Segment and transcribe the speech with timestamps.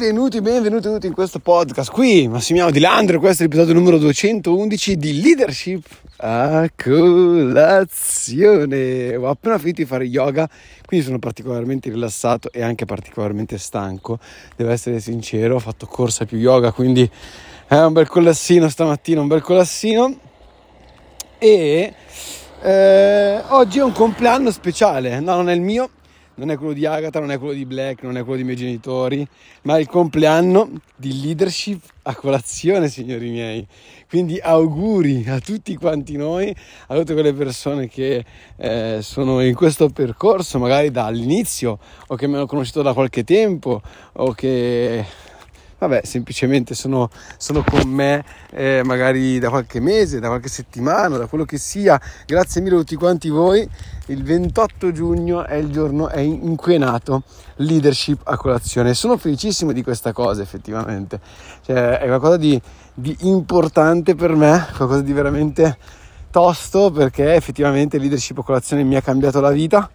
[0.00, 1.90] Benvenuti, benvenuti tutti in questo podcast.
[1.90, 5.84] Qui Massimiano Di Landro, questo è l'episodio numero 211 di Leadership
[6.16, 8.34] a colazione.
[9.14, 10.48] Ho appena finito di fare yoga,
[10.86, 14.18] quindi sono particolarmente rilassato e anche particolarmente stanco.
[14.56, 17.06] Devo essere sincero, ho fatto corsa più yoga, quindi
[17.66, 20.18] è un bel colassino stamattina, un bel colassino.
[21.36, 21.94] E
[22.62, 25.90] eh, oggi è un compleanno speciale, no, non è il mio,
[26.40, 28.56] non è quello di Agatha, non è quello di Black, non è quello dei miei
[28.56, 29.28] genitori,
[29.62, 33.66] ma è il compleanno di leadership a colazione, signori miei.
[34.08, 36.54] Quindi auguri a tutti quanti noi,
[36.86, 38.24] a tutte quelle persone che
[38.56, 43.82] eh, sono in questo percorso, magari dall'inizio, o che mi hanno conosciuto da qualche tempo,
[44.12, 45.04] o che
[45.80, 51.26] vabbè, semplicemente sono, sono con me eh, magari da qualche mese, da qualche settimana, da
[51.26, 52.00] quello che sia.
[52.26, 53.68] Grazie mille a tutti quanti voi.
[54.06, 57.22] Il 28 giugno è il giorno è in cui è nato
[57.56, 58.94] Leadership a colazione.
[58.94, 61.18] Sono felicissimo di questa cosa, effettivamente.
[61.64, 62.60] Cioè, è qualcosa di,
[62.92, 65.78] di importante per me, qualcosa di veramente
[66.30, 69.90] tosto perché effettivamente Leadership a colazione mi ha cambiato la vita.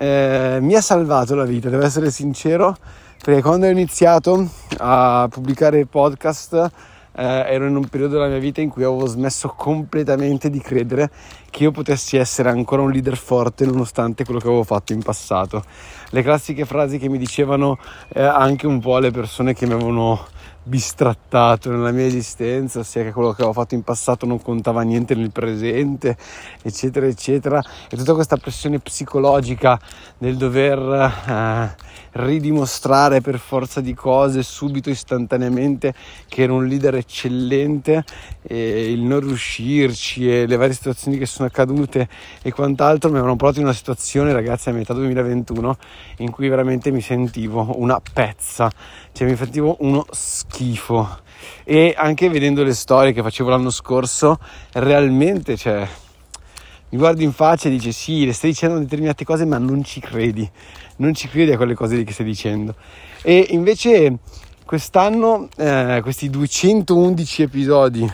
[0.00, 2.76] Eh, mi ha salvato la vita, devo essere sincero
[3.20, 6.70] perché quando ho iniziato a pubblicare podcast
[7.16, 11.10] eh, ero in un periodo della mia vita in cui avevo smesso completamente di credere
[11.50, 15.64] che io potessi essere ancora un leader forte nonostante quello che avevo fatto in passato.
[16.10, 17.76] Le classiche frasi che mi dicevano
[18.14, 20.26] eh, anche un po' le persone che mi avevano
[20.68, 25.14] bistrattato nella mia esistenza, ossia che quello che avevo fatto in passato non contava niente
[25.14, 26.16] nel presente,
[26.62, 27.62] eccetera, eccetera.
[27.90, 29.80] E tutta questa pressione psicologica
[30.18, 30.78] del dover
[31.26, 31.74] eh,
[32.18, 35.94] ridimostrare per forza di cose subito, istantaneamente,
[36.28, 38.04] che ero un leader eccellente,
[38.42, 42.08] e il non riuscirci e le varie situazioni che sono accadute
[42.42, 45.76] e quant'altro mi avevano portato in una situazione, ragazzi, a metà 2021
[46.18, 48.70] in cui veramente mi sentivo una pezza,
[49.12, 51.20] cioè mi sentivo uno schifo.
[51.64, 54.38] E anche vedendo le storie che facevo l'anno scorso,
[54.72, 55.86] realmente, cioè,
[56.90, 60.00] mi guardi in faccia e dici sì, le stai dicendo determinate cose, ma non ci
[60.00, 60.48] credi,
[60.96, 62.74] non ci credi a quelle cose che stai dicendo.
[63.22, 64.18] E invece
[64.64, 68.10] quest'anno, eh, questi 211 episodi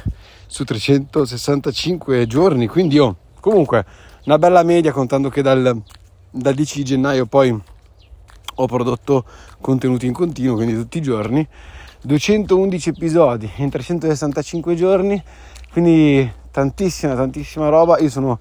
[0.46, 3.84] su 365 giorni, quindi io comunque
[4.24, 5.82] una bella media contando che dal,
[6.30, 7.56] dal 10 gennaio poi
[8.56, 9.24] ho prodotto
[9.60, 11.46] contenuti in continuo, quindi tutti i giorni,
[12.02, 15.22] 211 episodi in 365 giorni,
[15.72, 18.38] quindi tantissima, tantissima roba, io sono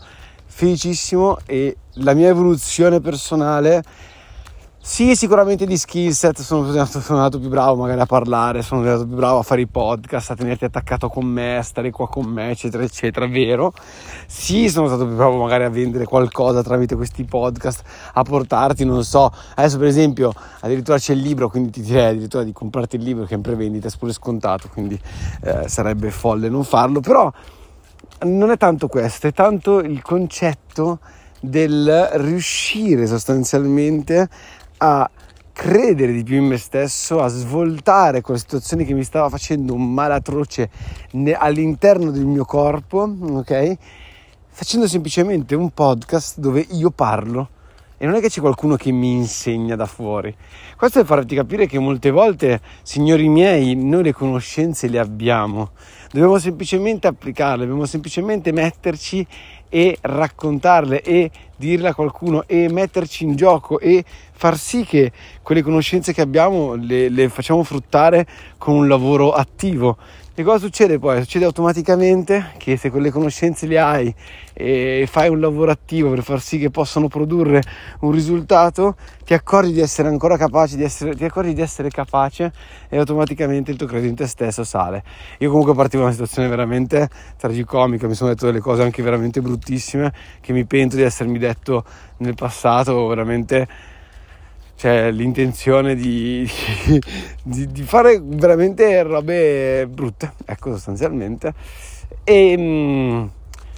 [0.54, 3.84] felicissimo e la mia evoluzione personale
[4.86, 9.08] sì, sicuramente di skill set sono, sono andato più bravo magari a parlare, sono andato
[9.08, 12.26] più bravo a fare i podcast, a tenerti attaccato con me, a stare qua con
[12.26, 13.74] me, eccetera, eccetera, vero?
[14.28, 17.82] Sì, sono stato più bravo magari a vendere qualcosa tramite questi podcast,
[18.12, 22.44] a portarti, non so, adesso per esempio addirittura c'è il libro, quindi ti direi addirittura
[22.44, 25.00] di comprarti il libro che è in prevendita, è pure scontato, quindi
[25.44, 27.32] eh, sarebbe folle non farlo, però
[28.24, 31.00] non è tanto questo, è tanto il concetto
[31.40, 34.28] del riuscire sostanzialmente
[34.78, 35.10] a
[35.52, 39.94] credere di più in me stesso, a svoltare quella situazione che mi stava facendo un
[39.94, 40.70] male atroce
[41.38, 43.78] all'interno del mio corpo, ok?
[44.50, 47.53] Facendo semplicemente un podcast dove io parlo
[48.04, 50.36] e non è che c'è qualcuno che mi insegna da fuori.
[50.76, 55.70] Questo è farti capire che molte volte, signori miei, noi le conoscenze le abbiamo,
[56.12, 59.26] dobbiamo semplicemente applicarle, dobbiamo semplicemente metterci
[59.70, 64.04] e raccontarle e dirle a qualcuno e metterci in gioco e
[64.34, 68.28] far sì che quelle conoscenze che abbiamo le, le facciamo fruttare
[68.58, 69.96] con un lavoro attivo
[70.36, 71.22] e cosa succede poi?
[71.22, 74.16] Succede automaticamente che se quelle conoscenze le hai
[74.54, 77.62] e fai un lavoro attivo per far sì che possano produrre
[78.00, 82.52] un risultato, ti accorgi di essere ancora capace, essere, ti accorgi di essere capace
[82.90, 85.04] e automaticamente il tuo credito in te stesso sale.
[85.38, 89.40] Io comunque partivo da una situazione veramente tragicomica, mi sono detto delle cose anche veramente
[89.40, 90.12] bruttissime
[90.42, 91.84] che mi pento di essermi detto
[92.18, 93.68] nel passato, veramente
[94.76, 96.50] cioè l'intenzione di,
[97.44, 101.54] di, di, fare veramente robe brutte, ecco sostanzialmente.
[102.24, 103.26] E mm,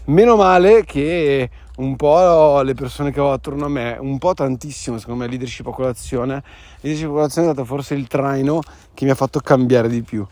[0.06, 4.98] meno male che un po' le persone che ho attorno a me, un po' tantissimo
[4.98, 6.44] secondo me leadership a colazione,
[6.80, 8.62] leadership a colazione è stato forse il traino
[8.94, 10.26] che mi ha fatto cambiare di più.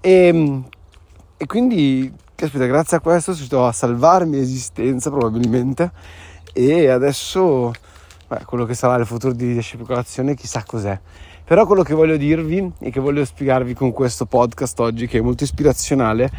[0.00, 0.60] E, mm,
[1.36, 5.90] e quindi, caspita, grazie a questo sono riuscito a salvarmi l'esistenza probabilmente
[6.52, 7.72] e adesso
[8.32, 10.98] Beh, quello che sarà il futuro di leadership chissà cos'è.
[11.44, 15.20] Però quello che voglio dirvi e che voglio spiegarvi con questo podcast oggi, che è
[15.20, 16.30] molto ispirazionale,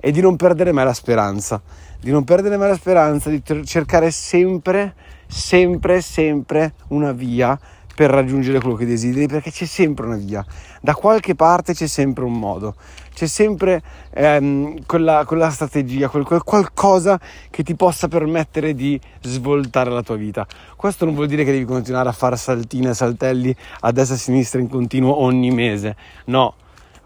[0.00, 1.60] è di non perdere mai la speranza.
[2.00, 4.94] Di non perdere mai la speranza, di cercare sempre,
[5.26, 7.58] sempre, sempre una via
[7.94, 10.44] per raggiungere quello che desideri perché c'è sempre una via,
[10.80, 12.74] da qualche parte c'è sempre un modo,
[13.14, 17.18] c'è sempre ehm, quella, quella, strategia, quel, quel, qualcosa
[17.50, 20.46] che ti possa permettere di svoltare la tua vita.
[20.76, 24.18] Questo non vuol dire che devi continuare a fare saltine e saltelli a destra e
[24.18, 26.54] a sinistra in continuo ogni mese, no.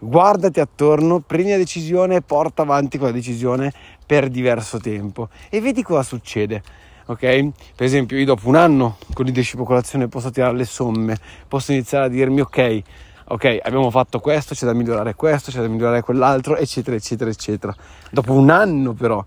[0.01, 3.73] Guardati attorno, prendi la decisione e porta avanti quella decisione
[4.05, 5.27] per diverso tempo.
[5.49, 6.63] E vedi cosa succede
[7.09, 7.49] ok?
[7.75, 11.17] Per esempio, io dopo un anno con leadership colazione posso tirare le somme,
[11.47, 12.81] posso iniziare a dirmi ok,
[13.25, 17.75] ok, abbiamo fatto questo, c'è da migliorare questo, c'è da migliorare quell'altro, eccetera, eccetera, eccetera.
[18.11, 19.23] Dopo un anno però.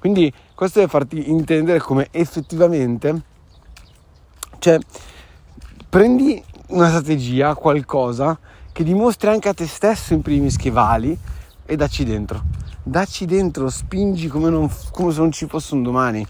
[0.00, 3.22] Quindi questo deve farti intendere come effettivamente,
[4.58, 4.78] cioè,
[5.88, 8.36] prendi una strategia, qualcosa
[8.72, 11.16] che dimostri anche a te stesso in primis che vali
[11.64, 12.42] e dacci dentro.
[12.82, 16.26] Dacci dentro, spingi come, non, come se non ci fosse un domani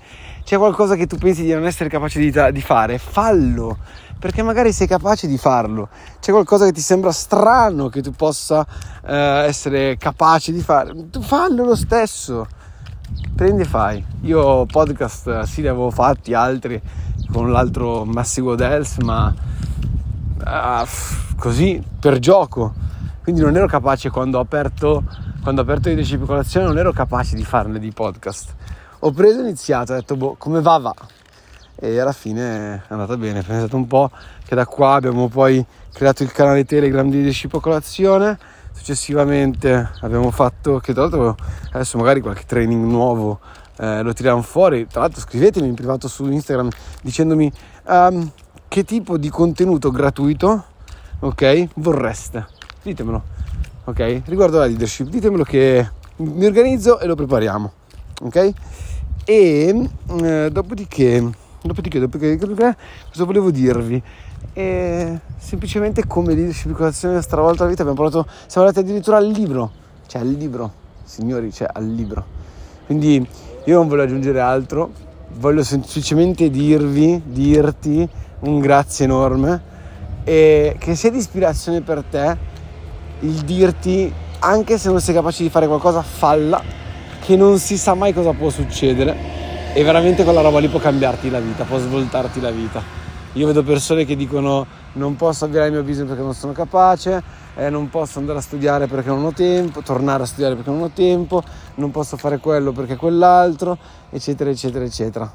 [0.50, 3.78] c'è qualcosa che tu pensi di non essere capace di, di, fare, fallo,
[4.18, 5.88] perché magari sei capace di farlo.
[6.18, 8.66] C'è qualcosa che ti sembra strano che tu possa
[9.06, 12.48] eh, essere capace di fare, tu fallo lo stesso.
[13.32, 14.04] Prendi e fai.
[14.22, 16.82] Io podcast sì li avevo fatti, altri
[17.30, 20.86] con l'altro Massimo Dels, ma uh,
[21.38, 22.74] così per gioco.
[23.22, 25.04] Quindi non ero capace quando ho aperto,
[25.44, 28.58] quando ho aperto leadership colazione, non ero capace di farne di podcast
[29.02, 30.94] ho preso e iniziato, ho detto boh, come va va.
[31.82, 34.10] E alla fine è andata bene, pensate un po'
[34.44, 38.38] che da qua abbiamo poi creato il canale Telegram di leadership colazione,
[38.72, 41.36] successivamente abbiamo fatto, che tra l'altro
[41.72, 43.40] adesso magari qualche training nuovo
[43.78, 46.68] eh, lo tiriamo fuori, tra l'altro scrivetemi in privato su Instagram
[47.02, 47.50] dicendomi
[47.86, 48.30] um,
[48.68, 50.64] che tipo di contenuto gratuito,
[51.20, 52.46] ok, vorreste,
[52.82, 53.22] ditemelo,
[53.84, 57.72] ok, riguardo la leadership, ditemelo che mi organizzo e lo prepariamo,
[58.20, 58.52] ok?
[59.24, 59.88] E
[60.22, 61.30] eh, dopodiché,
[61.62, 64.02] dopodiché, dopodiché, cosa volevo dirvi?
[64.52, 69.70] E semplicemente come leadership colazione stravolta la vita abbiamo parlato, siamo andati addirittura al libro,
[70.06, 70.72] cioè al libro,
[71.04, 72.24] signori, cioè al libro.
[72.86, 73.24] Quindi
[73.64, 74.90] io non voglio aggiungere altro,
[75.34, 78.08] voglio semplicemente dirvi, dirti
[78.40, 79.68] un grazie enorme
[80.24, 82.36] e che sia di ispirazione per te
[83.20, 86.62] il dirti anche se non sei capace di fare qualcosa, falla
[87.20, 89.16] che non si sa mai cosa può succedere
[89.72, 92.82] e veramente quella roba lì può cambiarti la vita, può svoltarti la vita.
[93.34, 97.22] Io vedo persone che dicono non posso avviare il mio business perché non sono capace,
[97.54, 100.82] eh, non posso andare a studiare perché non ho tempo, tornare a studiare perché non
[100.82, 101.42] ho tempo,
[101.76, 103.78] non posso fare quello perché quell'altro,
[104.10, 105.32] eccetera, eccetera, eccetera.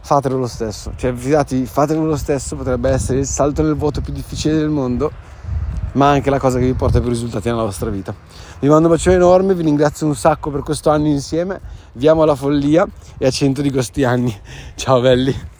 [0.00, 4.12] Fatelo lo stesso, cioè fidati, fatelo lo stesso, potrebbe essere il salto nel vuoto più
[4.12, 5.10] difficile del mondo,
[5.92, 8.14] ma anche la cosa che vi porta più risultati nella vostra vita.
[8.60, 11.60] Vi mando un bacione enorme, vi ringrazio un sacco per questo anno insieme,
[11.92, 12.86] vi amo alla follia
[13.16, 14.36] e a 100 di questi anni.
[14.74, 15.57] Ciao belli!